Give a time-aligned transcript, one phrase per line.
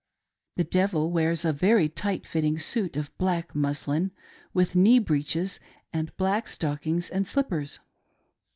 [0.55, 4.09] The devil wears a very tight fitting suit of black mus lin,
[4.51, 5.59] with knee breeches
[5.93, 7.79] and black stockings and slippers.